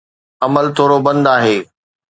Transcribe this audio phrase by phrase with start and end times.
[0.45, 1.57] عمل ٿورو بند آهي.